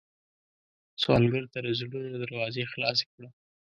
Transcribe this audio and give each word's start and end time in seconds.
سوالګر 1.01 1.43
ته 1.53 1.59
د 1.65 1.67
زړونو 1.79 2.13
دروازې 2.23 2.63
خلاصې 2.71 3.05
کړه 3.13 3.29